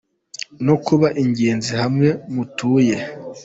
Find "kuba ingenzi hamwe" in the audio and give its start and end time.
0.85-2.09